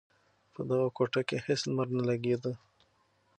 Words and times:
په 0.53 0.61
دغه 0.69 0.87
کوټه 0.97 1.21
کې 1.27 1.37
هېڅ 1.45 1.61
لمر 1.69 1.87
نه 1.97 2.03
لگېده. 2.09 2.51